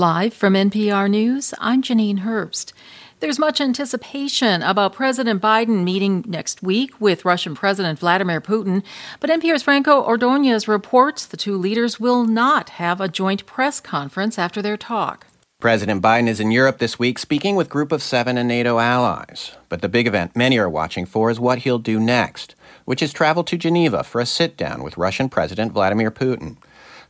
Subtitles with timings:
[0.00, 2.72] Live from NPR News, I'm Janine Herbst.
[3.18, 8.82] There's much anticipation about President Biden meeting next week with Russian President Vladimir Putin,
[9.20, 14.38] but NPR's Franco Ordonez reports the two leaders will not have a joint press conference
[14.38, 15.26] after their talk.
[15.60, 19.52] President Biden is in Europe this week speaking with Group of Seven and NATO allies.
[19.68, 22.54] But the big event many are watching for is what he'll do next,
[22.86, 26.56] which is travel to Geneva for a sit down with Russian President Vladimir Putin.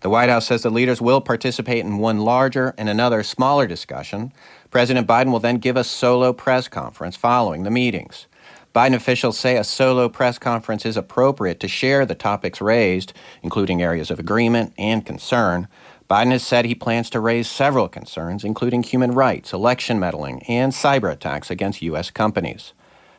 [0.00, 4.32] The White House says the leaders will participate in one larger and another smaller discussion.
[4.70, 8.26] President Biden will then give a solo press conference following the meetings.
[8.74, 13.82] Biden officials say a solo press conference is appropriate to share the topics raised, including
[13.82, 15.68] areas of agreement and concern.
[16.08, 20.72] Biden has said he plans to raise several concerns, including human rights, election meddling, and
[20.72, 22.10] cyber attacks against U.S.
[22.10, 22.72] companies.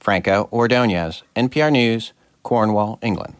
[0.00, 3.36] Franco Ordonez, NPR News, Cornwall, England.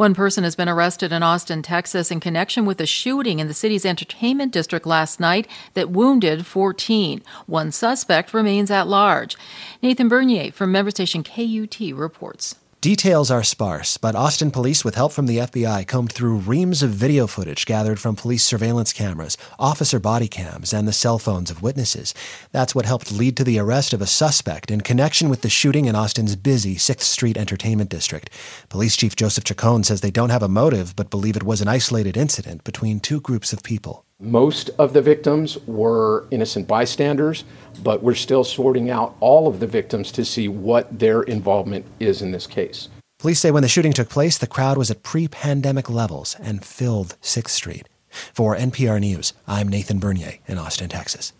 [0.00, 3.52] One person has been arrested in Austin, Texas, in connection with a shooting in the
[3.52, 7.20] city's entertainment district last night that wounded 14.
[7.44, 9.36] One suspect remains at large.
[9.82, 12.54] Nathan Bernier from member station KUT reports.
[12.80, 16.88] Details are sparse, but Austin police, with help from the FBI, combed through reams of
[16.88, 21.60] video footage gathered from police surveillance cameras, officer body cams, and the cell phones of
[21.60, 22.14] witnesses.
[22.52, 25.84] That's what helped lead to the arrest of a suspect in connection with the shooting
[25.84, 28.30] in Austin's busy 6th Street Entertainment District.
[28.70, 31.68] Police Chief Joseph Chacon says they don't have a motive, but believe it was an
[31.68, 34.06] isolated incident between two groups of people.
[34.22, 37.44] Most of the victims were innocent bystanders,
[37.82, 42.20] but we're still sorting out all of the victims to see what their involvement is
[42.20, 42.90] in this case.
[43.18, 46.62] Police say when the shooting took place, the crowd was at pre pandemic levels and
[46.62, 47.88] filled 6th Street.
[48.10, 51.32] For NPR News, I'm Nathan Bernier in Austin, Texas.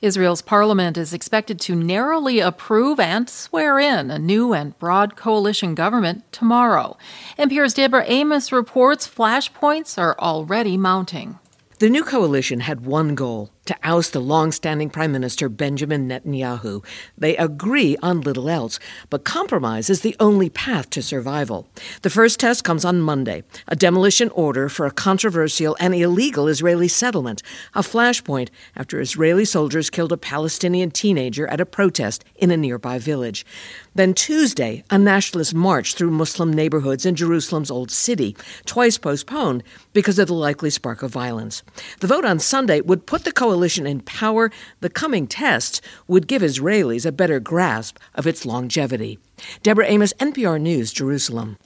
[0.00, 5.74] Israel's parliament is expected to narrowly approve and swear in a new and broad coalition
[5.74, 6.96] government tomorrow.
[7.38, 11.38] NPR's Deborah Amos reports flashpoints are already mounting.
[11.82, 16.84] The new coalition had one goal to oust the long-standing Prime Minister Benjamin Netanyahu.
[17.16, 21.68] They agree on little else, but compromise is the only path to survival.
[22.02, 26.88] The first test comes on Monday, a demolition order for a controversial and illegal Israeli
[26.88, 27.42] settlement,
[27.74, 32.98] a flashpoint after Israeli soldiers killed a Palestinian teenager at a protest in a nearby
[32.98, 33.46] village.
[33.94, 38.36] Then Tuesday, a nationalist march through Muslim neighborhoods in Jerusalem's Old City,
[38.66, 39.62] twice postponed
[39.92, 41.62] because of the likely spark of violence.
[42.00, 43.51] The vote on Sunday would put the coalition
[43.86, 44.50] in power.
[44.80, 49.18] The coming test would give Israelis a better grasp of its longevity.
[49.62, 51.58] Deborah Amos, NPR News, Jerusalem.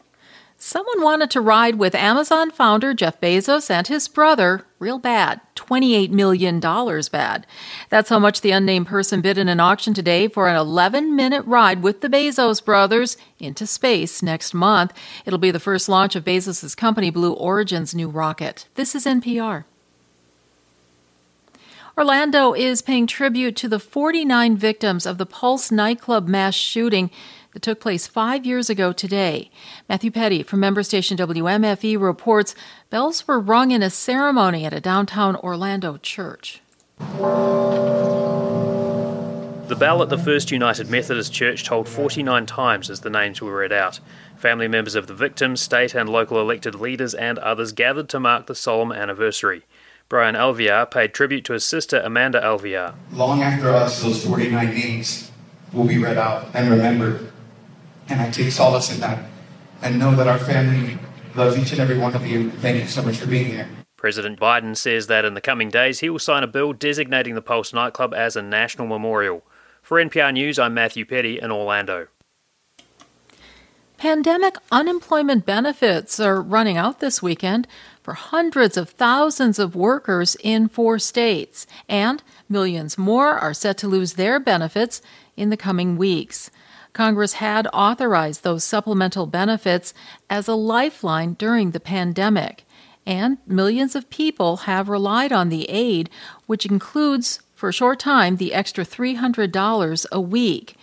[0.59, 5.41] Someone wanted to ride with Amazon founder Jeff Bezos and his brother real bad.
[5.55, 7.47] $28 million bad.
[7.91, 11.45] That's how much the unnamed person bid in an auction today for an 11 minute
[11.45, 14.95] ride with the Bezos brothers into space next month.
[15.27, 18.67] It'll be the first launch of Bezos' company Blue Origin's new rocket.
[18.77, 19.65] This is NPR.
[21.99, 27.11] Orlando is paying tribute to the 49 victims of the Pulse nightclub mass shooting
[27.55, 29.51] that took place five years ago today.
[29.89, 32.55] Matthew Peddie from member station WMFE reports
[32.91, 36.61] bells were rung in a ceremony at a downtown Orlando church.
[39.69, 43.57] The bell at the First United Methodist Church tolled 49 times as the names were
[43.57, 44.01] read out.
[44.37, 48.49] Family members of the victims, state and local elected leaders, and others gathered to mark
[48.49, 49.65] the solemn anniversary.
[50.09, 52.95] Brian Alvear paid tribute to his sister Amanda Alvear.
[53.11, 55.33] Long after us, those 49 names
[55.73, 57.33] will be read out and remembered.
[58.09, 59.29] And I take solace in that
[59.83, 60.97] and know that our family
[61.35, 62.53] loves each and every one of you.
[62.53, 63.69] Thank you so much for being here.
[63.97, 67.43] President Biden says that in the coming days he will sign a bill designating the
[67.43, 69.43] Pulse nightclub as a national memorial.
[69.83, 72.07] For NPR News, I'm Matthew Peddie in Orlando.
[73.99, 77.67] Pandemic unemployment benefits are running out this weekend
[78.03, 83.89] for hundreds of thousands of workers in four states, and millions more are set to
[83.89, 85.01] lose their benefits
[85.35, 86.51] in the coming weeks.
[86.93, 89.95] Congress had authorized those supplemental benefits
[90.29, 92.65] as a lifeline during the pandemic,
[93.07, 96.11] and millions of people have relied on the aid,
[96.45, 100.77] which includes, for a short time, the extra $300 a week.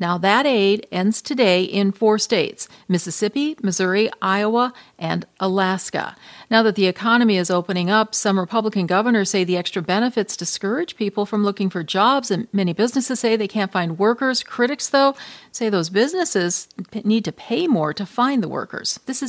[0.00, 6.14] Now, that aid ends today in four states Mississippi, Missouri, Iowa, and Alaska.
[6.50, 10.96] Now that the economy is opening up, some Republican governors say the extra benefits discourage
[10.96, 14.44] people from looking for jobs, and many businesses say they can't find workers.
[14.44, 15.16] Critics, though,
[15.50, 16.68] say those businesses
[17.04, 19.00] need to pay more to find the workers.
[19.06, 19.26] This is